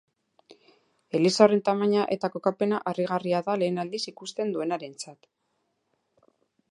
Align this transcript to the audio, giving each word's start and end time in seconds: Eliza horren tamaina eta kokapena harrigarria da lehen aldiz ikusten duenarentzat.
Eliza 1.17 1.43
horren 1.45 1.59
tamaina 1.67 2.05
eta 2.15 2.31
kokapena 2.37 2.79
harrigarria 2.91 3.41
da 3.49 3.57
lehen 3.63 3.77
aldiz 3.83 4.03
ikusten 4.15 4.55
duenarentzat. 4.57 5.33